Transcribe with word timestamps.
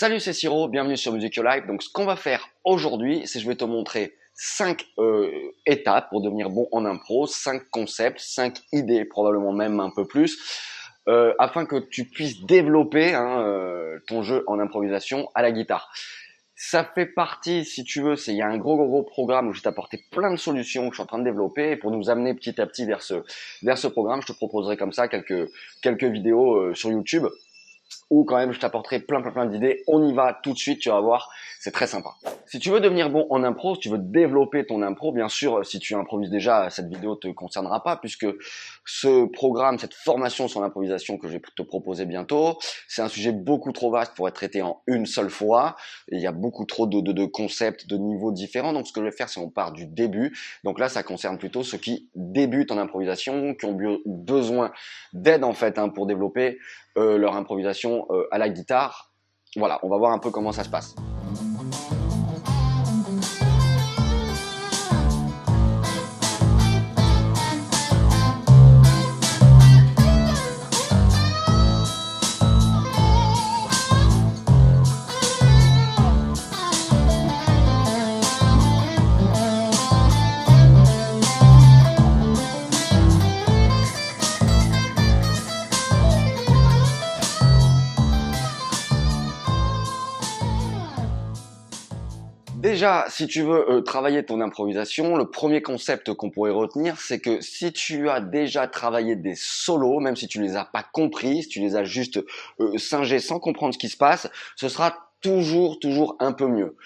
Salut, 0.00 0.20
c'est 0.20 0.32
Siro, 0.32 0.68
bienvenue 0.68 0.96
sur 0.96 1.12
Music 1.12 1.34
Your 1.34 1.44
Life. 1.44 1.66
Donc, 1.66 1.82
ce 1.82 1.88
qu'on 1.90 2.04
va 2.04 2.14
faire 2.14 2.50
aujourd'hui, 2.62 3.22
c'est 3.24 3.40
je 3.40 3.48
vais 3.48 3.56
te 3.56 3.64
montrer 3.64 4.14
cinq 4.32 4.86
euh, 4.98 5.28
étapes 5.66 6.08
pour 6.10 6.20
devenir 6.20 6.50
bon 6.50 6.68
en 6.70 6.84
impro, 6.84 7.26
cinq 7.26 7.68
concepts, 7.72 8.20
cinq 8.20 8.60
idées, 8.70 9.04
probablement 9.04 9.52
même 9.52 9.80
un 9.80 9.90
peu 9.90 10.06
plus, 10.06 10.38
euh, 11.08 11.34
afin 11.40 11.66
que 11.66 11.80
tu 11.80 12.04
puisses 12.04 12.44
développer 12.44 13.12
hein, 13.12 13.40
euh, 13.40 13.98
ton 14.06 14.22
jeu 14.22 14.44
en 14.46 14.60
improvisation 14.60 15.32
à 15.34 15.42
la 15.42 15.50
guitare. 15.50 15.90
Ça 16.54 16.84
fait 16.84 17.06
partie, 17.06 17.64
si 17.64 17.82
tu 17.82 18.00
veux, 18.00 18.14
c'est 18.14 18.30
il 18.30 18.36
y 18.38 18.42
a 18.42 18.46
un 18.46 18.56
gros 18.56 18.76
gros 18.76 19.02
programme 19.02 19.48
où 19.48 19.52
je 19.52 19.58
vais 19.58 19.64
t'apporter 19.64 20.04
plein 20.12 20.30
de 20.30 20.38
solutions 20.38 20.84
que 20.84 20.94
je 20.94 20.98
suis 20.98 21.02
en 21.02 21.06
train 21.06 21.18
de 21.18 21.24
développer 21.24 21.72
et 21.72 21.76
pour 21.76 21.90
nous 21.90 22.08
amener 22.08 22.34
petit 22.34 22.60
à 22.60 22.66
petit 22.66 22.84
vers 22.84 23.02
ce 23.02 23.24
vers 23.64 23.76
ce 23.76 23.88
programme, 23.88 24.22
je 24.22 24.28
te 24.28 24.32
proposerai 24.32 24.76
comme 24.76 24.92
ça 24.92 25.08
quelques 25.08 25.50
quelques 25.82 26.04
vidéos 26.04 26.72
sur 26.74 26.88
YouTube 26.92 27.26
où 28.10 28.24
quand 28.24 28.36
même 28.36 28.52
je 28.52 28.60
t'apporterai 28.60 29.00
plein 29.00 29.20
plein 29.20 29.32
plein 29.32 29.46
d'idées. 29.46 29.82
On 29.86 30.06
y 30.06 30.14
va 30.14 30.38
tout 30.42 30.52
de 30.52 30.58
suite, 30.58 30.80
tu 30.80 30.88
vas 30.88 31.00
voir, 31.00 31.30
c'est 31.60 31.72
très 31.72 31.86
sympa. 31.86 32.10
Si 32.46 32.58
tu 32.58 32.70
veux 32.70 32.80
devenir 32.80 33.10
bon 33.10 33.26
en 33.30 33.44
impro, 33.44 33.74
si 33.74 33.82
tu 33.82 33.88
veux 33.90 33.98
développer 33.98 34.64
ton 34.64 34.82
impro, 34.82 35.12
bien 35.12 35.28
sûr, 35.28 35.64
si 35.66 35.78
tu 35.78 35.94
improvises 35.94 36.30
déjà, 36.30 36.70
cette 36.70 36.88
vidéo 36.88 37.16
te 37.16 37.28
concernera 37.28 37.82
pas 37.82 37.96
puisque 37.96 38.26
ce 38.84 39.26
programme, 39.26 39.78
cette 39.78 39.94
formation 39.94 40.48
sur 40.48 40.60
l'improvisation 40.60 41.18
que 41.18 41.28
je 41.28 41.34
vais 41.34 41.42
te 41.56 41.62
proposer 41.62 42.06
bientôt, 42.06 42.58
c'est 42.86 43.02
un 43.02 43.08
sujet 43.08 43.32
beaucoup 43.32 43.72
trop 43.72 43.90
vaste 43.90 44.14
pour 44.14 44.28
être 44.28 44.34
traité 44.34 44.62
en 44.62 44.80
une 44.86 45.06
seule 45.06 45.30
fois. 45.30 45.76
Il 46.10 46.20
y 46.20 46.26
a 46.26 46.32
beaucoup 46.32 46.64
trop 46.64 46.86
de, 46.86 47.24
concepts, 47.26 47.86
de 47.86 47.96
niveaux 47.96 48.32
différents. 48.32 48.72
Donc 48.72 48.86
ce 48.86 48.92
que 48.92 49.00
je 49.00 49.06
vais 49.06 49.12
faire, 49.12 49.28
c'est 49.28 49.40
on 49.40 49.50
part 49.50 49.72
du 49.72 49.86
début. 49.86 50.36
Donc 50.64 50.78
là, 50.78 50.88
ça 50.88 51.02
concerne 51.02 51.38
plutôt 51.38 51.62
ceux 51.62 51.78
qui 51.78 52.08
débutent 52.14 52.72
en 52.72 52.78
improvisation, 52.78 53.54
qui 53.54 53.66
ont 53.66 53.76
besoin 54.06 54.72
d'aide 55.12 55.44
en 55.44 55.52
fait 55.52 55.78
hein, 55.78 55.88
pour 55.88 56.06
développer 56.06 56.58
euh, 56.96 57.16
leur 57.16 57.36
improvisation 57.36 57.97
euh, 57.97 57.97
à 58.30 58.38
la 58.38 58.48
guitare. 58.48 59.12
Voilà, 59.56 59.78
on 59.82 59.88
va 59.88 59.96
voir 59.96 60.12
un 60.12 60.18
peu 60.18 60.30
comment 60.30 60.52
ça 60.52 60.64
se 60.64 60.68
passe. 60.68 60.94
Déjà, 92.68 93.06
si 93.08 93.26
tu 93.26 93.40
veux 93.40 93.70
euh, 93.70 93.80
travailler 93.80 94.22
ton 94.22 94.42
improvisation, 94.42 95.16
le 95.16 95.30
premier 95.30 95.62
concept 95.62 96.12
qu'on 96.12 96.28
pourrait 96.28 96.50
retenir, 96.50 97.00
c'est 97.00 97.18
que 97.18 97.40
si 97.40 97.72
tu 97.72 98.10
as 98.10 98.20
déjà 98.20 98.68
travaillé 98.68 99.16
des 99.16 99.36
solos, 99.36 100.00
même 100.00 100.16
si 100.16 100.28
tu 100.28 100.42
les 100.42 100.54
as 100.54 100.66
pas 100.66 100.82
compris, 100.82 101.44
si 101.44 101.48
tu 101.48 101.60
les 101.60 101.76
as 101.76 101.84
juste 101.84 102.20
euh, 102.60 102.76
singés 102.76 103.20
sans 103.20 103.40
comprendre 103.40 103.72
ce 103.72 103.78
qui 103.78 103.88
se 103.88 103.96
passe, 103.96 104.28
ce 104.54 104.68
sera 104.68 105.08
toujours, 105.22 105.80
toujours 105.80 106.16
un 106.20 106.32
peu 106.32 106.46
mieux. 106.46 106.76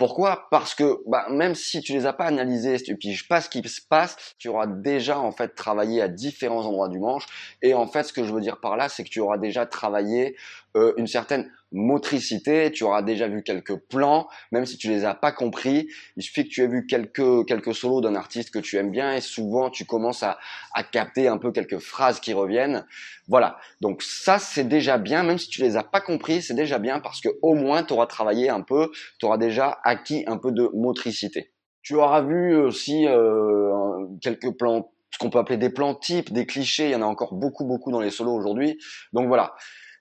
Pourquoi? 0.00 0.46
Parce 0.50 0.74
que 0.74 1.02
bah, 1.06 1.26
même 1.30 1.54
si 1.54 1.80
tu 1.80 1.92
les 1.92 2.04
as 2.04 2.14
pas 2.14 2.24
analysés, 2.24 2.78
si 2.78 2.84
tu 2.84 2.96
piges 2.96 3.28
pas 3.28 3.42
ce 3.42 3.48
qui 3.48 3.66
se 3.66 3.80
passe, 3.80 4.16
tu 4.38 4.48
auras 4.48 4.66
déjà 4.66 5.18
en 5.18 5.32
fait 5.32 5.54
travaillé 5.54 6.00
à 6.00 6.08
différents 6.08 6.64
endroits 6.64 6.88
du 6.88 6.98
manche. 6.98 7.26
Et 7.60 7.72
en 7.72 7.86
fait, 7.86 8.04
ce 8.04 8.12
que 8.14 8.24
je 8.24 8.32
veux 8.32 8.40
dire 8.40 8.60
par 8.60 8.78
là, 8.78 8.88
c'est 8.90 9.04
que 9.04 9.10
tu 9.10 9.20
auras 9.20 9.36
déjà 9.36 9.64
travaillé 9.64 10.36
euh, 10.76 10.92
une 10.96 11.06
certaine 11.06 11.50
motricité, 11.72 12.70
tu 12.72 12.84
auras 12.84 13.02
déjà 13.02 13.28
vu 13.28 13.42
quelques 13.42 13.76
plans, 13.76 14.28
même 14.50 14.66
si 14.66 14.76
tu 14.76 14.88
les 14.88 15.04
as 15.04 15.14
pas 15.14 15.32
compris, 15.32 15.88
il 16.16 16.22
suffit 16.22 16.44
que 16.44 16.48
tu 16.48 16.62
aies 16.62 16.66
vu 16.66 16.86
quelques 16.86 17.46
quelques 17.46 17.74
solos 17.74 18.00
d'un 18.00 18.16
artiste 18.16 18.50
que 18.50 18.58
tu 18.58 18.76
aimes 18.76 18.90
bien 18.90 19.14
et 19.14 19.20
souvent 19.20 19.70
tu 19.70 19.84
commences 19.84 20.22
à, 20.22 20.38
à 20.74 20.82
capter 20.82 21.28
un 21.28 21.38
peu 21.38 21.52
quelques 21.52 21.78
phrases 21.78 22.20
qui 22.20 22.32
reviennent. 22.32 22.84
Voilà. 23.28 23.58
Donc 23.80 24.02
ça 24.02 24.38
c'est 24.38 24.64
déjà 24.64 24.98
bien, 24.98 25.22
même 25.22 25.38
si 25.38 25.48
tu 25.48 25.62
les 25.62 25.76
as 25.76 25.84
pas 25.84 26.00
compris, 26.00 26.42
c'est 26.42 26.54
déjà 26.54 26.78
bien 26.78 26.98
parce 27.00 27.20
que 27.20 27.28
au 27.42 27.54
moins 27.54 27.84
tu 27.84 27.92
auras 27.92 28.06
travaillé 28.06 28.48
un 28.48 28.62
peu, 28.62 28.90
tu 29.18 29.26
auras 29.26 29.38
déjà 29.38 29.78
acquis 29.84 30.24
un 30.26 30.38
peu 30.38 30.50
de 30.50 30.70
motricité. 30.74 31.52
Tu 31.82 31.94
auras 31.94 32.22
vu 32.22 32.56
aussi 32.56 33.06
euh, 33.06 34.06
quelques 34.20 34.50
plans 34.56 34.90
ce 35.12 35.18
qu'on 35.18 35.30
peut 35.30 35.38
appeler 35.38 35.58
des 35.58 35.70
plans 35.70 35.94
types, 35.94 36.32
des 36.32 36.46
clichés, 36.46 36.86
il 36.86 36.92
y 36.92 36.94
en 36.94 37.02
a 37.02 37.06
encore 37.06 37.34
beaucoup 37.34 37.64
beaucoup 37.64 37.90
dans 37.90 38.00
les 38.00 38.10
solos 38.10 38.34
aujourd'hui. 38.34 38.78
Donc 39.12 39.26
voilà, 39.26 39.54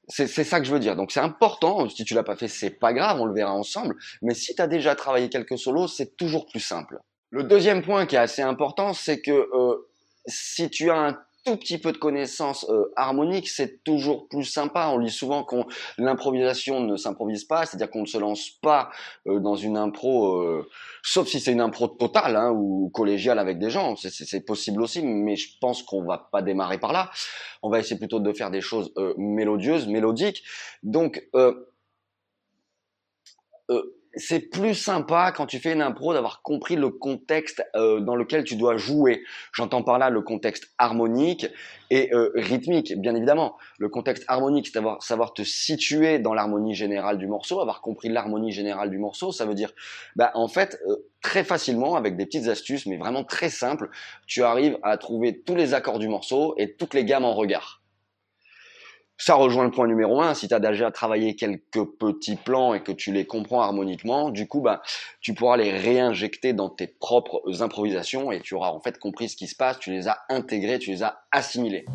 c'est 0.09 0.44
ça 0.44 0.59
que 0.59 0.66
je 0.66 0.72
veux 0.72 0.80
dire. 0.80 0.96
Donc 0.96 1.12
c'est 1.12 1.20
important. 1.20 1.88
Si 1.88 2.03
tu 2.03 2.14
l'as 2.14 2.24
pas 2.24 2.36
fait, 2.36 2.47
c'est 2.47 2.72
pas 2.72 2.94
grave, 2.94 3.22
on 3.22 3.25
le 3.25 3.34
verra 3.34 3.53
ensemble. 3.53 3.96
Mais 4.22 4.34
si 4.34 4.56
tu 4.56 4.62
as 4.62 4.68
déjà 4.68 4.96
travaillé 4.96 5.30
quelques 5.30 5.58
solos, 5.58 5.88
c'est 5.88 6.18
toujours 6.18 6.47
plus 6.47 6.59
simple. 6.59 7.00
Le 7.30 7.44
deuxième 7.44 7.84
point 7.84 8.08
qui 8.08 8.16
est 8.16 8.20
assez 8.20 8.42
important, 8.42 8.94
c'est 8.94 9.22
que 9.22 9.31
euh, 9.31 9.88
si 10.25 10.70
tu 10.70 10.90
as 10.90 10.97
un 10.97 11.18
tout 11.46 11.58
petit 11.58 11.78
peu 11.78 11.92
de 11.92 11.98
connaissances 11.98 12.66
euh, 12.70 12.92
harmoniques, 12.96 13.50
c'est 13.50 13.84
toujours 13.84 14.28
plus 14.28 14.44
sympa. 14.44 14.90
On 14.94 14.98
lit 14.98 15.12
souvent 15.12 15.44
qu'on 15.44 15.66
l'improvisation 15.98 16.82
ne 16.82 16.96
s'improvise 16.96 17.46
pas, 17.46 17.66
c'est-à-dire 17.66 17.90
qu'on 17.90 18.02
ne 18.02 18.08
se 18.08 18.18
lance 18.18 18.50
pas 18.62 18.90
euh, 19.28 19.40
dans 19.40 19.56
une 19.56 19.78
impro, 19.78 20.42
euh, 20.42 20.68
sauf 21.04 21.28
si 21.28 21.40
c'est 21.40 21.52
une 21.52 21.62
impro 21.62 21.88
totale 21.88 22.36
hein, 22.36 22.52
ou 22.52 22.90
collégiale 22.94 23.40
avec 23.40 23.60
des 23.60 23.70
gens. 23.70 23.96
C'est 23.96 24.46
possible 24.46 24.82
aussi, 24.82 25.02
mais 25.04 25.36
je 25.36 25.58
pense 25.60 25.84
qu'on 25.84 26.04
va 26.04 26.30
pas 26.32 26.42
démarrer 26.42 26.80
par 26.80 26.94
là. 26.94 27.12
On 27.64 27.70
va 27.70 27.80
essayer 27.80 27.98
plutôt 27.98 28.20
de 28.20 28.34
faire 28.34 28.52
des 28.52 28.62
choses 28.62 28.94
mélodieuses, 29.18 29.88
mélodiques. 29.88 30.44
Donc 30.84 31.28
euh, 33.70 33.84
c'est 34.16 34.50
plus 34.50 34.74
sympa 34.74 35.31
quand 35.36 35.46
tu 35.46 35.59
fais 35.59 35.74
une 35.74 35.81
impro 35.81 36.14
d'avoir 36.14 36.42
compris 36.42 36.75
le 36.75 36.90
contexte 36.90 37.64
euh, 37.75 38.00
dans 38.00 38.16
lequel 38.16 38.44
tu 38.44 38.56
dois 38.56 38.78
jouer. 38.78 39.24
J'entends 39.53 39.84
par 39.84 40.00
là 40.00 40.09
le 40.09 40.22
contexte 40.22 40.72
harmonique 40.78 41.47
et 41.90 42.14
euh, 42.14 42.31
rythmique, 42.36 43.00
bien 43.00 43.16
évidemment. 43.16 43.58
Le 43.78 43.90
contexte 43.90 44.24
harmonique, 44.28 44.68
c'est 44.68 44.74
savoir, 44.74 45.03
savoir 45.03 45.34
te 45.34 45.44
situer 45.44 46.20
dans 46.20 46.34
l'harmonie 46.34 46.75
générale 46.75 47.18
du 47.18 47.28
morceau, 47.28 47.59
avoir 47.59 47.81
compris 47.81 48.09
l'harmonie 48.09 48.52
générale 48.52 48.90
du 48.90 48.97
morceau. 48.97 49.31
Ça 49.31 49.46
veut 49.46 49.56
dire, 49.56 49.72
bah, 50.16 50.31
en 50.34 50.47
fait, 50.47 50.80
euh, 50.88 50.97
très 51.22 51.44
facilement, 51.44 51.96
avec 51.96 52.18
des 52.18 52.26
petites 52.26 52.47
astuces, 52.47 52.86
mais 52.86 52.97
vraiment 52.97 53.24
très 53.24 53.50
simples, 53.50 53.90
tu 54.26 54.44
arrives 54.44 54.78
à 54.84 54.97
trouver 54.97 55.40
tous 55.41 55.56
les 55.56 55.74
accords 55.74 56.00
du 56.00 56.08
morceau 56.08 56.56
et 56.58 56.74
toutes 56.74 56.94
les 56.94 57.06
gammes 57.06 57.26
en 57.26 57.34
regard. 57.34 57.78
Ça 59.22 59.35
rejoint 59.35 59.66
le 59.66 59.72
point 59.72 59.85
numéro 59.85 60.22
un. 60.22 60.34
Si 60.34 60.47
tu 60.47 60.53
as 60.53 60.62
déjà 60.62 60.91
travaillé 60.91 61.35
quelques 61.35 61.84
petits 62.00 62.38
plans 62.38 62.74
et 62.74 62.81
que 62.81 62.94
tu 62.94 63.12
les 63.12 63.25
comprends 63.25 63.62
harmoniquement, 63.62 64.30
du 64.30 64.47
coup, 64.47 64.62
bah, 64.62 64.81
tu 65.19 65.34
pourras 65.34 65.57
les 65.57 65.72
réinjecter 65.72 66.53
dans 66.53 66.69
tes 66.69 66.88
propres 66.88 67.62
improvisations 67.62 68.31
et 68.31 68.40
tu 68.40 68.56
auras 68.56 68.69
en 68.69 68.79
fait 68.79 68.97
compris 68.97 69.28
ce 69.28 69.35
qui 69.35 69.47
se 69.47 69.58
passe. 69.58 69.78
Tu 69.78 69.91
les 69.91 70.08
as 70.08 70.19
intégrés, 70.29 70.79
tu 70.79 70.91
les 70.91 71.03
as 71.03 71.22
assimilés. 71.31 71.85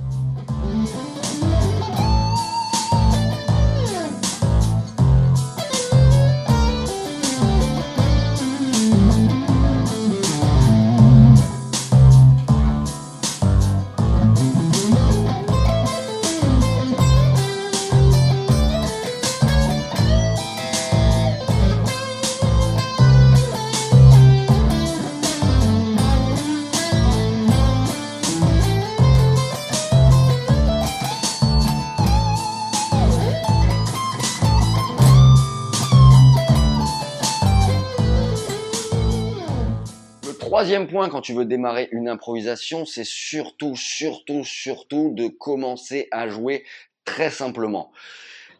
Point, 40.82 41.08
quand 41.08 41.20
tu 41.20 41.32
veux 41.32 41.44
démarrer 41.44 41.88
une 41.92 42.08
improvisation, 42.08 42.84
c'est 42.84 43.04
surtout, 43.04 43.76
surtout, 43.76 44.44
surtout 44.44 45.12
de 45.14 45.28
commencer 45.28 46.08
à 46.10 46.28
jouer 46.28 46.64
très 47.04 47.30
simplement. 47.30 47.92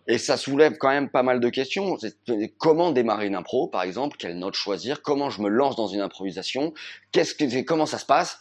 Et 0.06 0.18
ça 0.18 0.36
soulève 0.36 0.76
quand 0.78 0.90
même 0.90 1.08
pas 1.08 1.22
mal 1.22 1.40
de 1.40 1.48
questions. 1.48 1.96
Comment 2.58 2.92
démarrer 2.92 3.26
une 3.26 3.34
impro, 3.34 3.68
par 3.68 3.82
exemple 3.82 4.16
Quelle 4.18 4.38
note 4.38 4.54
choisir 4.54 5.02
Comment 5.02 5.30
je 5.30 5.40
me 5.42 5.48
lance 5.48 5.76
dans 5.76 5.88
une 5.88 6.00
improvisation 6.00 6.72
Qu'est-ce 7.10 7.34
que, 7.34 7.62
comment 7.62 7.86
ça 7.86 7.98
se 7.98 8.06
passe? 8.06 8.38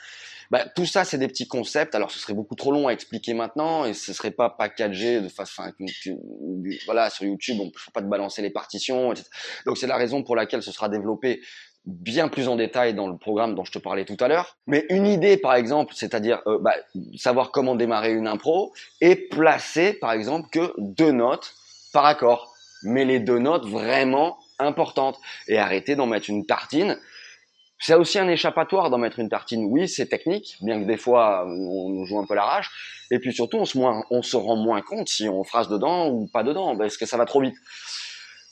Bah, 0.52 0.66
tout 0.76 0.86
ça, 0.86 1.06
c'est 1.06 1.18
des 1.18 1.28
petits 1.28 1.48
concepts. 1.48 1.96
Alors, 1.96 2.12
ce 2.12 2.20
serait 2.20 2.34
beaucoup 2.34 2.56
trop 2.56 2.72
long 2.72 2.88
à 2.88 2.92
expliquer 2.92 3.34
maintenant, 3.34 3.86
et 3.86 3.94
ce 3.94 4.14
serait 4.14 4.32
pas 4.32 4.50
packagé 4.50 5.22
de 5.22 5.30
façon, 5.30 5.64
voilà, 6.86 7.10
sur 7.10 7.26
YouTube, 7.26 7.58
on 7.60 7.66
ne 7.66 7.70
peut 7.72 7.80
pas 7.94 8.02
te 8.02 8.08
balancer 8.08 8.42
les 8.42 8.52
partitions. 8.52 9.14
Etc. 9.14 9.28
Donc, 9.66 9.78
c'est 9.78 9.88
la 9.88 9.98
raison 9.98 10.22
pour 10.22 10.36
laquelle 10.36 10.62
ce 10.62 10.72
sera 10.72 10.90
développé 10.90 11.42
bien 11.86 12.30
plus 12.30 12.48
en 12.48 12.56
détail 12.56 12.94
dans 12.94 13.08
le 13.08 13.18
programme 13.18 13.56
dont 13.56 13.66
je 13.66 13.72
te 13.72 13.80
parlais 13.80 14.06
tout 14.06 14.18
à 14.20 14.28
l'heure. 14.28 14.58
Mais 14.68 14.86
une 14.90 15.06
idée, 15.06 15.38
par 15.38 15.56
exemple, 15.56 15.94
c'est-à-dire 15.96 16.42
euh, 16.48 16.58
bah, 16.60 16.76
savoir 17.18 17.52
comment 17.52 17.76
démarrer 17.76 18.14
une 18.14 18.28
impro 18.28 18.74
et 19.02 19.16
placer, 19.16 19.94
par 19.94 20.14
exemple, 20.14 20.50
que 20.50 20.74
deux 20.78 21.12
notes 21.12 21.54
par 21.94 22.06
accord. 22.06 22.54
mais 22.86 23.06
les 23.06 23.20
deux 23.20 23.40
notes 23.40 23.66
vraiment 23.66 24.38
importantes. 24.60 25.18
Et 25.48 25.58
arrêter 25.58 25.96
d'en 25.96 26.08
mettre 26.08 26.30
une 26.30 26.46
tartine. 26.46 27.00
C'est 27.80 27.96
aussi 27.96 28.18
un 28.18 28.30
échappatoire 28.30 28.90
d'en 28.90 28.98
mettre 28.98 29.20
une 29.20 29.30
tartine. 29.30 29.66
Oui, 29.66 29.90
c'est 29.90 30.08
technique, 30.08 30.58
bien 30.62 30.82
que 30.82 30.86
des 30.86 30.98
fois 30.98 31.46
on 31.46 31.90
nous 31.90 32.06
joue 32.06 32.20
un 32.20 32.26
peu 32.26 32.36
la 32.36 32.46
rage. 32.46 32.70
Et 33.12 33.20
puis 33.20 33.34
surtout, 33.34 33.58
on 33.58 33.66
se, 33.66 33.78
on 33.78 34.22
se 34.22 34.38
rend 34.38 34.56
moins 34.56 34.82
compte 34.82 35.10
si 35.10 35.28
on 35.28 35.44
phrase 35.44 35.68
dedans 35.68 36.10
ou 36.10 36.28
pas 36.28 36.44
dedans, 36.44 36.78
parce 36.78 36.98
que 36.98 37.06
ça 37.06 37.18
va 37.18 37.26
trop 37.26 37.42
vite. 37.42 37.56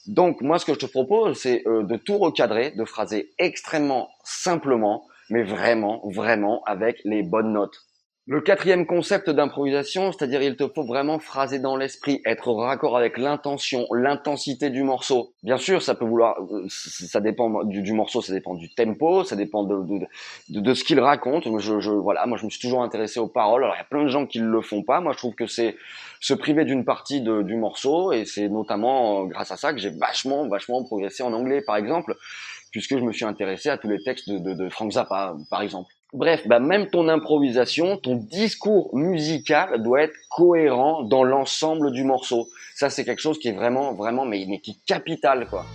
Donc 0.07 0.41
moi, 0.41 0.59
ce 0.59 0.65
que 0.65 0.73
je 0.73 0.79
te 0.79 0.85
propose, 0.85 1.37
c'est 1.37 1.65
euh, 1.67 1.83
de 1.83 1.95
tout 1.95 2.17
recadrer, 2.17 2.71
de 2.71 2.85
phraser 2.85 3.33
extrêmement 3.37 4.09
simplement, 4.23 5.05
mais 5.29 5.43
vraiment, 5.43 6.01
vraiment 6.09 6.63
avec 6.65 7.01
les 7.05 7.23
bonnes 7.23 7.53
notes. 7.53 7.90
Le 8.27 8.39
quatrième 8.39 8.85
concept 8.85 9.31
d'improvisation, 9.31 10.11
c'est-à-dire 10.11 10.43
il 10.43 10.55
te 10.55 10.67
faut 10.67 10.83
vraiment 10.83 11.17
phraser 11.17 11.57
dans 11.57 11.75
l'esprit, 11.75 12.21
être 12.23 12.51
raccord 12.51 12.95
avec 12.95 13.17
l'intention, 13.17 13.87
l'intensité 13.91 14.69
du 14.69 14.83
morceau. 14.83 15.33
Bien 15.41 15.57
sûr, 15.57 15.81
ça 15.81 15.95
peut 15.95 16.05
vouloir, 16.05 16.37
ça 16.67 17.19
dépend 17.19 17.63
du, 17.63 17.93
morceau, 17.93 18.21
ça 18.21 18.31
dépend 18.31 18.53
du 18.53 18.69
tempo, 18.69 19.23
ça 19.23 19.35
dépend 19.35 19.63
de, 19.63 20.05
de, 20.49 20.73
ce 20.75 20.83
qu'il 20.83 20.99
raconte. 20.99 21.45
Je, 21.59 21.89
voilà, 21.89 22.27
moi 22.27 22.37
je 22.37 22.45
me 22.45 22.51
suis 22.51 22.61
toujours 22.61 22.83
intéressé 22.83 23.19
aux 23.19 23.27
paroles. 23.27 23.63
Alors 23.63 23.75
il 23.75 23.79
y 23.79 23.81
a 23.81 23.85
plein 23.85 24.03
de 24.03 24.09
gens 24.09 24.27
qui 24.27 24.37
le 24.37 24.61
font 24.61 24.83
pas. 24.83 25.01
Moi 25.01 25.13
je 25.13 25.17
trouve 25.17 25.33
que 25.33 25.47
c'est 25.47 25.75
se 26.19 26.35
priver 26.35 26.63
d'une 26.63 26.85
partie 26.85 27.21
du 27.21 27.55
morceau 27.55 28.11
et 28.11 28.25
c'est 28.25 28.49
notamment 28.49 29.23
euh, 29.23 29.25
grâce 29.25 29.51
à 29.51 29.57
ça 29.57 29.73
que 29.73 29.79
j'ai 29.79 29.89
vachement, 29.89 30.47
vachement 30.47 30.83
progressé 30.83 31.23
en 31.23 31.33
anglais, 31.33 31.63
par 31.65 31.75
exemple, 31.75 32.15
puisque 32.71 32.99
je 32.99 33.03
me 33.03 33.13
suis 33.13 33.25
intéressé 33.25 33.69
à 33.69 33.79
tous 33.79 33.89
les 33.89 34.03
textes 34.03 34.29
de 34.29 34.69
Frank 34.69 34.91
Zappa, 34.91 35.35
par 35.49 35.63
exemple. 35.63 35.91
Bref, 36.13 36.45
bah 36.45 36.59
même 36.59 36.89
ton 36.89 37.07
improvisation, 37.07 37.95
ton 37.95 38.15
discours 38.15 38.93
musical 38.93 39.81
doit 39.81 40.01
être 40.01 40.15
cohérent 40.29 41.03
dans 41.03 41.23
l'ensemble 41.23 41.91
du 41.93 42.03
morceau. 42.03 42.49
Ça, 42.75 42.89
c'est 42.89 43.05
quelque 43.05 43.21
chose 43.21 43.39
qui 43.39 43.47
est 43.47 43.53
vraiment, 43.53 43.93
vraiment, 43.93 44.25
mais, 44.25 44.59
qui 44.59 44.71
est 44.71 44.85
capital, 44.85 45.47
quoi. 45.47 45.65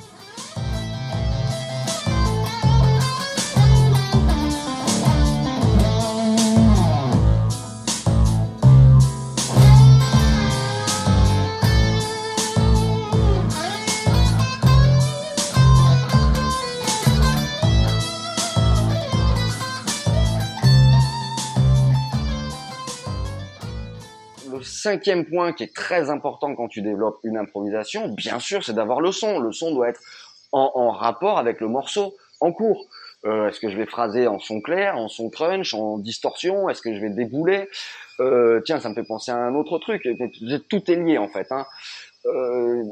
Cinquième 24.87 25.25
point 25.25 25.53
qui 25.53 25.65
est 25.65 25.75
très 25.75 26.11
important 26.11 26.55
quand 26.55 26.69
tu 26.69 26.81
développes 26.81 27.19
une 27.25 27.37
improvisation, 27.37 28.09
bien 28.09 28.39
sûr, 28.39 28.63
c'est 28.65 28.73
d'avoir 28.73 29.01
le 29.01 29.11
son. 29.11 29.41
Le 29.41 29.53
son 29.53 29.75
doit 29.75 29.89
être 29.89 30.01
en, 30.53 30.91
rapport 30.91 31.39
avec 31.39 31.61
le 31.61 31.67
morceau 31.69 32.15
en 32.41 32.53
cours. 32.53 32.87
Euh, 33.25 33.49
est-ce 33.49 33.59
que 33.59 33.69
je 33.69 33.77
vais 33.77 33.87
phraser 33.87 34.29
en 34.29 34.39
son 34.39 34.61
clair, 34.61 34.97
en 34.97 35.09
son 35.09 35.29
crunch, 35.29 35.75
en 35.75 35.99
distorsion? 35.99 36.69
Est-ce 36.69 36.83
que 36.83 36.95
je 36.95 37.01
vais 37.01 37.11
débouler? 37.11 37.69
Euh, 38.21 38.61
Tiens, 38.65 38.79
ça 38.79 38.89
me 38.89 38.95
fait 38.95 39.03
penser 39.03 39.33
à 39.33 39.37
un 39.37 39.55
autre 39.57 39.79
truc. 39.79 40.09
Tout 40.69 40.91
est 40.91 40.97
lié 40.97 41.19
en 41.19 41.29
fait. 41.29 41.51
Hein. 41.51 41.67
Euh, 42.27 42.85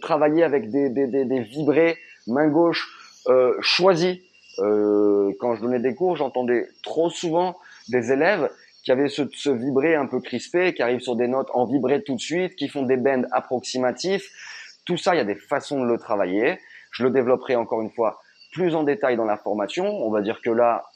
travailler 0.00 0.42
avec 0.42 0.70
des, 0.70 1.40
vibrés 1.40 1.98
main 2.26 2.48
gauche 2.48 2.88
euh, 3.28 3.54
choisis. 3.60 4.18
Euh, 4.60 5.32
quand 5.38 5.54
je 5.54 5.60
donnais 5.60 5.80
des 5.80 5.94
cours, 5.94 6.16
j'entendais 6.16 6.66
trop 6.82 7.10
souvent 7.10 7.56
des 7.88 8.10
élèves 8.10 8.50
qui 8.88 8.92
avaient 8.92 9.10
ce, 9.10 9.50
vibrer 9.50 9.96
un 9.96 10.06
peu 10.06 10.18
crispé, 10.18 10.72
qui 10.72 10.82
arrivent 10.82 11.02
sur 11.02 11.14
des 11.14 11.28
notes 11.28 11.50
en 11.52 11.66
vibré 11.66 12.02
tout 12.02 12.14
de 12.14 12.20
suite, 12.20 12.56
qui 12.56 12.68
font 12.68 12.84
des 12.84 12.96
bends 12.96 13.24
approximatifs. 13.32 14.30
Tout 14.86 14.96
ça, 14.96 15.14
il 15.14 15.18
y 15.18 15.20
a 15.20 15.26
des 15.26 15.34
façons 15.34 15.82
de 15.82 15.86
le 15.86 15.98
travailler. 15.98 16.58
Je 16.92 17.04
le 17.04 17.10
développerai 17.10 17.54
encore 17.54 17.82
une 17.82 17.90
fois 17.90 18.18
plus 18.50 18.74
en 18.74 18.84
détail 18.84 19.18
dans 19.18 19.26
la 19.26 19.36
formation. 19.36 19.84
On 19.84 20.10
va 20.10 20.22
dire 20.22 20.40
que 20.40 20.48
là, 20.48 20.86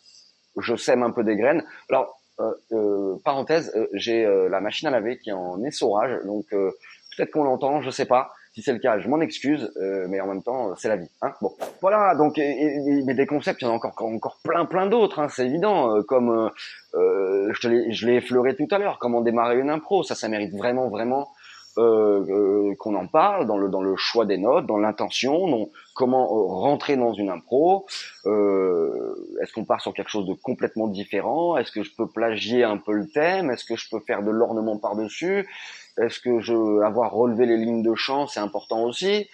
je 0.56 0.74
sème 0.74 1.02
un 1.02 1.10
peu 1.10 1.22
des 1.22 1.36
graines. 1.36 1.62
Alors, 1.90 2.18
euh, 2.40 2.54
euh, 2.72 3.16
parenthèse, 3.26 3.70
euh, 3.76 3.86
j'ai 3.92 4.24
la 4.48 4.62
machine 4.62 4.88
à 4.88 4.90
laver 4.90 5.18
qui 5.18 5.28
est 5.28 5.34
en 5.34 5.62
essorage, 5.62 6.18
donc 6.24 6.46
peut-être 6.48 7.30
qu'on 7.30 7.44
l'entend, 7.44 7.82
je 7.82 7.90
sais 7.90 8.06
pas. 8.06 8.32
Si 8.54 8.60
c'est 8.60 8.74
le 8.74 8.80
cas, 8.80 8.98
je 8.98 9.08
m'en 9.08 9.20
excuse, 9.22 9.72
euh, 9.78 10.06
mais 10.10 10.20
en 10.20 10.26
même 10.26 10.42
temps, 10.42 10.76
c'est 10.76 10.88
la 10.88 10.96
vie. 10.96 11.08
Hein 11.22 11.32
bon, 11.40 11.52
voilà. 11.80 12.14
Donc, 12.14 12.36
mais 12.36 13.14
des 13.14 13.24
concepts, 13.24 13.62
il 13.62 13.64
y 13.64 13.68
en 13.68 13.70
a 13.70 13.74
encore 13.74 13.94
encore 14.00 14.38
plein 14.44 14.66
plein 14.66 14.86
d'autres. 14.86 15.20
Hein, 15.20 15.28
c'est 15.30 15.46
évident. 15.46 15.96
Euh, 15.96 16.02
comme 16.02 16.28
euh, 16.30 16.48
euh 16.94 17.52
je 17.54 18.06
l'ai 18.06 18.16
effleuré 18.16 18.54
tout 18.54 18.68
à 18.70 18.76
l'heure, 18.76 18.98
comment 18.98 19.22
démarrer 19.22 19.58
une 19.58 19.70
impro. 19.70 20.02
Ça, 20.02 20.14
ça 20.14 20.28
mérite 20.28 20.54
vraiment 20.54 20.90
vraiment 20.90 21.28
euh, 21.78 22.74
qu'on 22.78 22.94
en 22.94 23.06
parle 23.06 23.46
dans 23.46 23.56
le 23.56 23.68
dans 23.68 23.82
le 23.82 23.96
choix 23.96 24.26
des 24.26 24.38
notes, 24.38 24.66
dans 24.66 24.78
l'intention, 24.78 25.70
comment 25.94 26.26
rentrer 26.26 26.96
dans 26.96 27.12
une 27.12 27.30
impro. 27.30 27.86
Est-ce 28.24 29.52
qu'on 29.52 29.64
part 29.64 29.80
sur 29.80 29.94
quelque 29.94 30.10
chose 30.10 30.26
de 30.26 30.34
complètement 30.34 30.88
différent? 30.88 31.56
Est-ce 31.56 31.72
que 31.72 31.82
je 31.82 31.90
peux 31.96 32.06
plagier 32.06 32.64
un 32.64 32.76
peu 32.76 32.92
le 32.92 33.08
thème? 33.08 33.50
Est-ce 33.50 33.64
que 33.64 33.76
je 33.76 33.88
peux 33.90 34.00
faire 34.00 34.22
de 34.22 34.30
l'ornement 34.30 34.78
par 34.78 34.96
dessus 34.96 35.46
est-ce 35.98 36.20
que 36.20 36.40
je 36.40 36.82
avoir 36.82 37.12
relevé 37.12 37.46
les 37.46 37.56
lignes 37.56 37.82
de 37.82 37.94
chant, 37.94 38.26
c'est 38.26 38.40
important 38.40 38.84
aussi? 38.84 39.28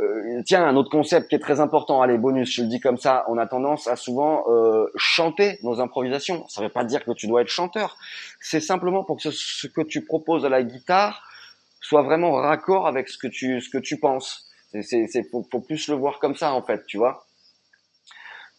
Euh, 0.00 0.42
tiens, 0.44 0.64
un 0.64 0.76
autre 0.76 0.90
concept 0.90 1.28
qui 1.28 1.34
est 1.34 1.40
très 1.40 1.58
important, 1.58 2.02
allez, 2.02 2.18
bonus, 2.18 2.54
je 2.54 2.62
le 2.62 2.68
dis 2.68 2.78
comme 2.78 2.98
ça, 2.98 3.24
on 3.28 3.36
a 3.36 3.46
tendance 3.46 3.88
à 3.88 3.96
souvent 3.96 4.44
euh, 4.48 4.86
chanter 4.94 5.58
nos 5.64 5.80
improvisations. 5.80 6.46
Ça 6.48 6.60
ne 6.60 6.66
veut 6.66 6.72
pas 6.72 6.84
dire 6.84 7.04
que 7.04 7.10
tu 7.12 7.26
dois 7.26 7.42
être 7.42 7.48
chanteur. 7.48 7.96
C'est 8.40 8.60
simplement 8.60 9.02
pour 9.02 9.16
que 9.16 9.30
ce, 9.30 9.66
que 9.66 9.80
tu 9.80 10.04
proposes 10.04 10.44
à 10.44 10.48
la 10.48 10.62
guitare 10.62 11.22
soit 11.80 12.02
vraiment 12.02 12.32
raccord 12.32 12.86
avec 12.86 13.08
ce 13.08 13.18
que 13.18 13.26
tu, 13.26 13.60
ce 13.60 13.68
que 13.70 13.78
tu 13.78 13.98
penses. 13.98 14.48
C'est, 14.82 15.08
faut, 15.30 15.44
faut 15.50 15.60
plus 15.60 15.88
le 15.88 15.96
voir 15.96 16.20
comme 16.20 16.36
ça, 16.36 16.52
en 16.52 16.62
fait, 16.62 16.84
tu 16.86 16.98
vois. 16.98 17.26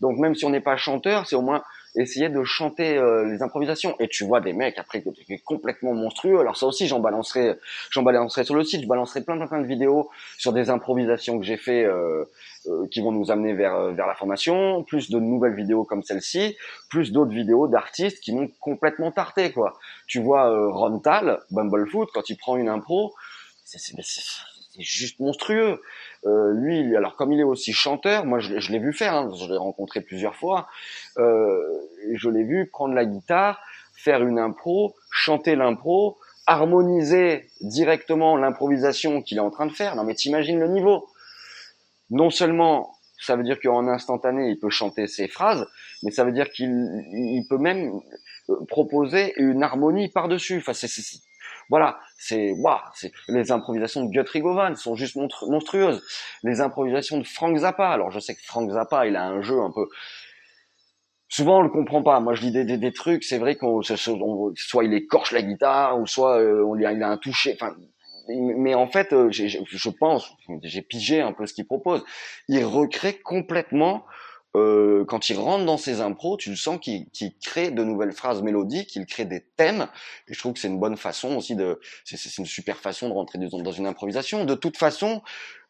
Donc 0.02 0.18
même 0.18 0.36
si 0.36 0.46
on 0.46 0.50
n'est 0.50 0.62
pas 0.62 0.76
chanteur, 0.76 1.26
c'est 1.26 1.36
au 1.36 1.42
moins 1.42 1.64
essayer 2.00 2.30
de 2.30 2.44
chanter 2.44 2.98
euh, 2.98 3.26
les 3.26 3.42
improvisations. 3.42 3.96
Et 4.00 4.08
tu 4.08 4.24
vois 4.24 4.42
des 4.42 4.54
mecs 4.54 4.78
après 4.78 5.02
qui 5.02 5.06
sont 5.06 5.44
complètement 5.46 5.94
monstrueux. 5.94 6.40
Alors 6.40 6.58
ça 6.58 6.66
aussi, 6.66 6.88
j'en 6.88 7.00
balancerai, 7.00 7.56
j'en 7.92 8.04
balancerai 8.04 8.44
sur 8.44 8.56
le 8.56 8.64
site. 8.64 8.82
Je 8.82 8.88
balancerai 8.88 9.22
plein, 9.22 9.38
plein, 9.38 9.48
plein 9.48 9.62
de 9.62 9.68
vidéos 9.68 10.10
sur 10.38 10.54
des 10.54 10.70
improvisations 10.70 11.40
que 11.40 11.46
j'ai 11.46 11.58
fait 11.58 11.84
euh, 11.84 12.26
euh, 12.68 12.88
qui 12.90 13.02
vont 13.02 13.12
nous 13.12 13.32
amener 13.32 13.54
vers 13.54 13.92
vers 13.92 14.08
la 14.08 14.16
formation, 14.16 14.84
plus 14.84 15.10
de 15.10 15.20
nouvelles 15.20 15.56
vidéos 15.56 15.84
comme 15.84 16.04
celle-ci, 16.04 16.56
plus 16.90 17.12
d'autres 17.12 17.32
vidéos 17.32 17.68
d'artistes 17.68 18.20
qui 18.22 18.34
m'ont 18.34 18.50
complètement 18.60 19.12
tarté 19.12 19.52
quoi. 19.52 19.78
Tu 20.08 20.20
vois 20.20 20.50
Ron 20.72 21.00
Tal, 21.00 21.40
Bumblefoot, 21.52 22.10
quand 22.14 22.30
il 22.30 22.38
prend 22.38 22.58
une 22.58 22.70
impro, 22.70 23.14
c'est 23.66 23.80
juste 24.84 25.20
monstrueux. 25.20 25.82
Euh, 26.26 26.54
lui, 26.54 26.96
alors 26.96 27.16
comme 27.16 27.32
il 27.32 27.40
est 27.40 27.44
aussi 27.44 27.74
chanteur, 27.74 28.26
moi 28.26 28.40
je, 28.40 28.72
l'ai 28.72 28.80
vu 28.80 28.94
faire, 28.94 29.14
hein, 29.14 29.32
je 29.40 29.48
l'ai 29.50 29.58
rencontré 29.58 30.02
plusieurs 30.02 30.36
fois, 30.36 30.68
euh, 31.18 31.60
je 32.14 32.30
l'ai 32.30 32.44
vu 32.44 32.68
prendre 32.68 32.94
la 32.94 33.06
guitare, 33.06 33.62
faire 33.96 34.26
une 34.26 34.40
impro, 34.40 34.96
chanter 35.12 35.56
l'impro, 35.56 36.18
harmoniser 36.46 37.48
directement 37.62 38.36
l'improvisation 38.38 39.22
qu'il 39.22 39.38
est 39.38 39.42
en 39.42 39.52
train 39.52 39.66
de 39.66 39.74
faire. 39.74 39.96
Non 39.96 40.04
mais 40.04 40.16
t'imagines 40.16 40.60
le 40.60 40.68
niveau. 40.68 41.08
Non 42.10 42.30
seulement 42.30 42.96
ça 43.22 43.36
veut 43.36 43.44
dire 43.44 43.60
qu'en 43.62 43.88
instantané 43.88 44.50
il 44.50 44.60
peut 44.60 44.70
chanter 44.70 45.08
ses 45.08 45.28
phrases, 45.28 45.68
mais 46.04 46.12
ça 46.12 46.24
veut 46.24 46.32
dire 46.32 46.50
qu'il 46.52 47.46
peut 47.50 47.58
même 47.58 48.00
proposer 48.68 49.34
une 49.38 49.64
harmonie 49.64 50.10
par-dessus. 50.10 50.58
Enfin, 50.58 50.74
c'est 50.74 50.88
voilà, 51.70 52.00
c'est 52.18 52.52
waouh, 52.52 52.80
c'est 52.96 53.12
les 53.28 53.52
improvisations 53.52 54.04
de 54.04 54.12
Guthrie 54.12 54.42
Govan 54.42 54.76
sont 54.76 54.96
juste 54.96 55.16
monstrueuses. 55.16 56.04
Les 56.44 56.62
improvisations 56.62 57.20
de 57.20 57.24
Frank 57.24 57.56
Zappa. 57.58 57.90
Alors 57.90 58.12
je 58.12 58.20
sais 58.20 58.36
que 58.36 58.42
Frank 58.44 58.70
Zappa, 58.72 59.06
il 59.08 59.16
a 59.16 59.26
un 59.26 59.42
jeu 59.42 59.60
un 59.60 59.72
peu 59.72 59.88
souvent 61.30 61.60
on 61.60 61.62
le 61.62 61.70
comprend 61.70 62.04
pas. 62.04 62.20
Moi, 62.20 62.34
je 62.34 62.42
dis 62.42 62.52
des, 62.52 62.92
trucs, 62.92 63.24
c'est 63.24 63.38
vrai 63.38 63.56
qu'on 63.56 63.82
soit 63.82 64.84
il 64.84 64.94
écorche 64.94 65.32
la 65.32 65.42
guitare 65.42 66.00
ou 66.00 66.06
soit 66.06 66.40
euh, 66.42 66.64
on, 66.66 66.76
il 66.76 66.86
a 66.86 67.10
un 67.10 67.18
touché. 67.18 67.54
Enfin, 67.54 67.76
mais 68.28 68.76
en 68.76 68.88
fait, 68.88 69.14
euh, 69.14 69.30
je 69.32 69.90
pense, 69.90 70.34
j'ai 70.64 70.82
pigé 70.82 71.22
un 71.22 71.32
peu 71.32 71.46
ce 71.46 71.54
qu'il 71.54 71.66
propose. 71.66 72.04
Il 72.48 72.64
recrée 72.66 73.14
complètement 73.14 74.06
euh, 74.56 75.06
quand 75.06 75.30
il 75.30 75.38
rentre 75.38 75.66
dans 75.66 75.78
ses 75.78 76.02
impros, 76.02 76.38
tu 76.38 76.56
sens 76.56 76.80
qu'il 76.80 77.08
crée 77.44 77.70
de 77.70 77.84
nouvelles 77.84 78.14
phrases 78.14 78.42
mélodiques, 78.42 78.90
qu'il 78.90 79.06
crée 79.06 79.26
des 79.26 79.42
thèmes. 79.42 79.88
Et 80.28 80.34
je 80.34 80.40
trouve 80.40 80.54
que 80.54 80.60
c'est 80.60 80.68
une 80.68 80.80
bonne 80.80 80.98
façon 80.98 81.36
aussi 81.36 81.56
de, 81.56 81.80
c'est 82.04 82.38
une 82.38 82.46
super 82.46 82.78
façon 82.78 83.10
de 83.10 83.14
rentrer 83.14 83.38
dans 83.38 83.72
une 83.72 83.86
improvisation. 83.86 84.46
De 84.46 84.56
toute 84.56 84.78
façon, 84.78 85.22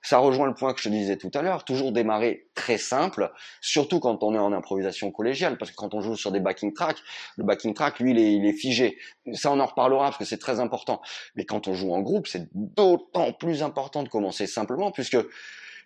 ça 0.01 0.17
rejoint 0.19 0.47
le 0.47 0.53
point 0.53 0.73
que 0.73 0.79
je 0.79 0.85
te 0.85 0.93
disais 0.93 1.17
tout 1.17 1.31
à 1.33 1.41
l'heure, 1.41 1.65
toujours 1.65 1.91
démarrer 1.91 2.47
très 2.55 2.77
simple, 2.77 3.33
surtout 3.59 3.99
quand 3.99 4.23
on 4.23 4.33
est 4.33 4.39
en 4.39 4.53
improvisation 4.53 5.11
collégiale, 5.11 5.57
parce 5.57 5.71
que 5.71 5.75
quand 5.75 5.93
on 5.93 5.99
joue 5.99 6.15
sur 6.15 6.31
des 6.31 6.39
backing 6.39 6.73
tracks, 6.73 6.99
le 7.35 7.43
backing 7.43 7.73
track, 7.73 7.99
lui, 7.99 8.11
il 8.11 8.19
est, 8.19 8.33
il 8.33 8.45
est 8.45 8.53
figé. 8.53 8.97
Ça, 9.33 9.51
on 9.51 9.59
en 9.59 9.65
reparlera 9.65 10.05
parce 10.05 10.17
que 10.17 10.25
c'est 10.25 10.37
très 10.37 10.61
important. 10.61 11.01
Mais 11.35 11.43
quand 11.43 11.67
on 11.67 11.73
joue 11.73 11.93
en 11.93 11.99
groupe, 11.99 12.27
c'est 12.27 12.47
d'autant 12.53 13.33
plus 13.33 13.61
important 13.61 14.03
de 14.03 14.09
commencer 14.09 14.47
simplement, 14.47 14.91
puisque 14.91 15.17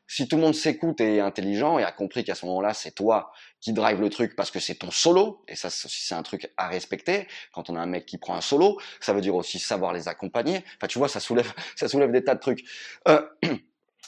si 0.08 0.28
tout 0.28 0.36
le 0.36 0.42
monde 0.42 0.56
s'écoute 0.56 1.02
et 1.02 1.18
est 1.18 1.20
intelligent 1.20 1.80
et 1.80 1.84
a 1.84 1.92
compris 1.92 2.24
qu'à 2.24 2.36
ce 2.36 2.46
moment-là, 2.46 2.74
c'est 2.74 2.92
toi 2.92 3.32
qui 3.60 3.74
drive 3.74 4.02
le 4.02 4.10
truc 4.10 4.36
parce 4.36 4.52
que 4.52 4.60
c'est 4.60 4.76
ton 4.76 4.92
solo, 4.92 5.44
et 5.48 5.56
ça 5.56 5.70
c'est 5.70 6.16
un 6.16 6.24
truc 6.24 6.52
à 6.58 6.68
respecter, 6.68 7.28
quand 7.54 7.70
on 7.70 7.76
a 7.76 7.80
un 7.80 7.86
mec 7.86 8.06
qui 8.06 8.18
prend 8.18 8.36
un 8.36 8.42
solo, 8.42 8.80
ça 9.00 9.14
veut 9.14 9.22
dire 9.22 9.36
aussi 9.36 9.60
savoir 9.60 9.94
les 9.94 10.08
accompagner, 10.08 10.64
enfin 10.78 10.88
tu 10.88 11.00
vois, 11.00 11.08
ça 11.08 11.20
soulève, 11.20 11.52
ça 11.76 11.88
soulève 11.88 12.12
des 12.12 12.24
tas 12.24 12.36
de 12.36 12.40
trucs. 12.40 12.66
Euh, 13.08 13.22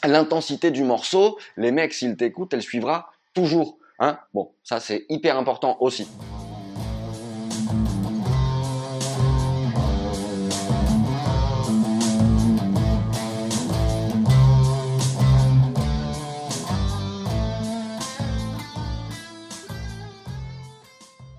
L'intensité 0.04 0.72
du 0.72 0.84
morceau, 0.84 1.40
les 1.56 1.72
mecs, 1.72 1.94
s'ils 1.94 2.18
t'écoutent, 2.18 2.54
elle 2.54 2.62
suivra 2.62 3.12
toujours. 3.34 3.80
Hein 3.98 4.20
bon, 4.34 4.54
ça 4.62 4.82
c'est 4.82 5.06
hyper 5.08 5.38
important 5.38 5.78
aussi. 5.80 6.06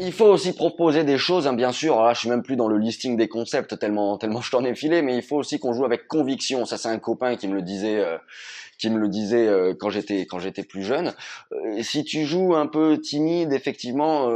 Il 0.07 0.13
faut 0.13 0.27
aussi 0.27 0.53
proposer 0.53 1.03
des 1.03 1.19
choses, 1.19 1.49
hein, 1.49 1.53
bien 1.53 1.73
sûr. 1.73 2.01
Là, 2.01 2.15
je 2.15 2.21
suis 2.21 2.29
même 2.29 2.45
plus 2.45 2.55
dans 2.55 2.69
le 2.69 2.79
listing 2.79 3.17
des 3.17 3.27
concepts 3.27 3.77
tellement 3.77 4.17
tellement 4.19 4.41
je 4.41 4.53
t'en 4.53 4.65
ai 4.65 4.73
filé, 4.77 5.03
mais 5.03 5.17
il 5.17 5.23
faut 5.23 5.37
aussi 5.37 5.59
qu'on 5.59 5.73
joue 5.73 5.85
avec 5.85 6.07
conviction. 6.07 6.65
Ça, 6.65 6.79
c'est 6.79 6.89
un 6.89 7.01
copain 7.01 7.35
qui 7.35 7.49
me 7.49 7.57
le 7.57 7.63
disait, 7.63 7.97
euh, 7.97 8.17
qui 8.79 8.89
me 8.89 8.99
le 8.99 9.09
disait 9.09 9.49
euh, 9.49 9.75
quand 9.75 9.91
j'étais 9.91 10.21
quand 10.27 10.39
j'étais 10.39 10.63
plus 10.63 10.85
jeune. 10.85 11.13
Euh, 11.51 11.83
si 11.83 12.05
tu 12.05 12.25
joues 12.25 12.55
un 12.55 12.69
peu 12.69 13.01
timide, 13.01 13.53
effectivement, 13.53 14.29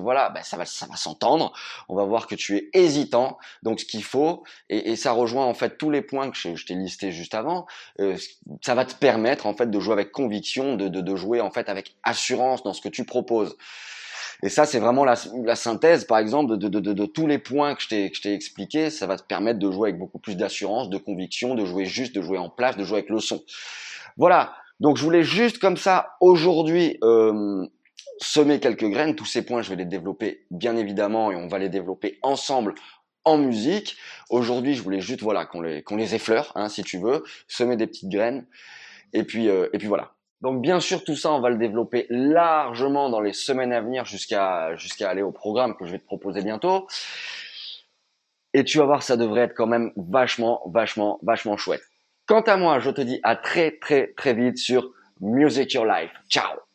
voilà, 0.00 0.30
ben, 0.30 0.44
ça 0.44 0.56
va 0.56 0.66
ça 0.66 0.86
va 0.86 0.94
s'entendre. 0.94 1.52
On 1.88 1.96
va 1.96 2.04
voir 2.04 2.28
que 2.28 2.36
tu 2.36 2.56
es 2.56 2.70
hésitant. 2.72 3.38
Donc, 3.64 3.80
ce 3.80 3.84
qu'il 3.84 4.04
faut, 4.04 4.44
et, 4.68 4.92
et, 4.92 4.94
ça 4.94 5.10
rejoint 5.10 5.46
en 5.46 5.54
fait 5.54 5.78
tous 5.78 5.90
les 5.90 6.02
points 6.02 6.30
que 6.30 6.36
je, 6.36 6.64
t'ai 6.64 6.74
listés 6.74 7.10
juste 7.10 7.34
avant. 7.34 7.66
ça 8.60 8.76
va 8.76 8.84
te 8.84 8.94
permettre 8.94 9.46
en 9.46 9.54
fait 9.54 9.68
de 9.68 9.80
jouer 9.80 9.94
avec 9.94 10.12
conviction, 10.12 10.76
de, 10.76 10.86
de, 10.86 11.00
de 11.00 11.16
jouer 11.16 11.40
en 11.40 11.50
fait 11.50 11.68
avec 11.68 11.96
assurance 12.04 12.62
dans 12.62 12.72
ce 12.72 12.80
que 12.80 12.88
tu 12.88 13.04
proposes. 13.04 13.56
Et 14.42 14.48
ça, 14.48 14.64
c'est 14.64 14.78
vraiment 14.78 15.04
la, 15.04 15.16
synthèse, 15.56 16.04
par 16.04 16.18
exemple, 16.18 16.56
de, 16.56 17.06
tous 17.06 17.26
les 17.26 17.38
points 17.38 17.74
que 17.74 17.82
je 17.82 17.88
t'ai 18.20 18.34
expliqué. 18.34 18.90
Ça 18.90 19.06
va 19.06 19.16
te 19.16 19.22
permettre 19.22 19.58
de 19.58 19.70
jouer 19.70 19.90
avec 19.90 19.98
beaucoup 19.98 20.18
plus 20.18 20.36
d'assurance, 20.36 20.90
de 20.90 20.98
conviction, 20.98 21.54
de 21.54 21.64
jouer 21.64 21.84
juste, 21.84 22.14
de 22.14 22.22
jouer 22.22 22.38
en 22.38 22.50
place, 22.50 22.76
de 22.76 22.84
jouer 22.84 22.98
avec 22.98 23.10
le 23.10 23.20
son. 23.20 23.42
Voilà. 24.16 24.54
Donc, 24.80 24.96
je 24.96 25.02
voulais 25.02 25.22
juste 25.22 25.58
comme 25.58 25.76
ça 25.76 26.16
aujourd'hui 26.20 26.98
euh, 27.04 27.66
semer 28.18 28.60
quelques 28.60 28.88
graines. 28.88 29.14
Tous 29.14 29.26
ces 29.26 29.42
points, 29.42 29.62
je 29.62 29.70
vais 29.70 29.76
les 29.76 29.84
développer 29.84 30.44
bien 30.50 30.76
évidemment 30.76 31.30
et 31.30 31.36
on 31.36 31.48
va 31.48 31.58
les 31.58 31.68
développer 31.68 32.18
ensemble 32.22 32.74
en 33.24 33.38
musique. 33.38 33.96
Aujourd'hui, 34.30 34.74
je 34.74 34.82
voulais 34.82 35.00
juste 35.00 35.22
voilà 35.22 35.46
qu'on 35.46 35.60
les 35.60 35.82
qu'on 35.82 35.96
les 35.96 36.14
effleure, 36.14 36.52
hein, 36.54 36.68
si 36.68 36.82
tu 36.82 36.98
veux, 36.98 37.24
semer 37.48 37.76
des 37.76 37.86
petites 37.86 38.08
graines. 38.08 38.46
Et 39.12 39.24
puis 39.24 39.48
euh, 39.48 39.68
et 39.72 39.78
puis 39.78 39.88
voilà. 39.88 40.14
Donc 40.42 40.60
bien 40.60 40.80
sûr 40.80 41.04
tout 41.04 41.14
ça 41.14 41.32
on 41.32 41.40
va 41.40 41.50
le 41.50 41.56
développer 41.56 42.06
largement 42.10 43.08
dans 43.08 43.20
les 43.20 43.32
semaines 43.32 43.72
à 43.72 43.80
venir 43.80 44.04
jusqu'à 44.04 44.74
jusqu'à 44.76 45.08
aller 45.08 45.22
au 45.22 45.30
programme 45.30 45.76
que 45.76 45.86
je 45.86 45.92
vais 45.92 45.98
te 45.98 46.04
proposer 46.04 46.42
bientôt. 46.42 46.88
Et 48.52 48.64
tu 48.64 48.78
vas 48.78 48.84
voir 48.84 49.02
ça 49.02 49.16
devrait 49.16 49.42
être 49.42 49.54
quand 49.54 49.68
même 49.68 49.92
vachement 49.96 50.60
vachement 50.66 51.18
vachement 51.22 51.56
chouette. 51.56 51.82
Quant 52.26 52.42
à 52.42 52.56
moi, 52.56 52.80
je 52.80 52.90
te 52.90 53.00
dis 53.00 53.20
à 53.22 53.36
très 53.36 53.78
très 53.78 54.12
très 54.16 54.34
vite 54.34 54.58
sur 54.58 54.90
Music 55.20 55.72
Your 55.74 55.86
Life. 55.86 56.12
Ciao 56.28 56.71